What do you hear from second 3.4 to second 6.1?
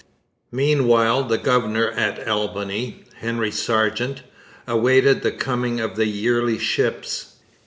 Sargeant, awaited the coming of the